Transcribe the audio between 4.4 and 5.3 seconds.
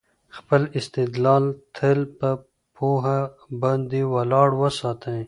وساتئ.